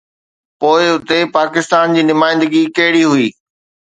[0.59, 3.27] پوءِ اتي پاڪستان جي نمائندگي ڪهڙي هئي؟